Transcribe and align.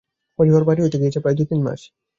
হরিহর 0.39 0.63
বাড়ি 0.67 0.79
হইতে 0.81 0.97
গিয়াছে 1.01 1.19
প্রায় 1.21 1.37
দুই-তিন 1.37 1.59
মাস। 1.63 1.81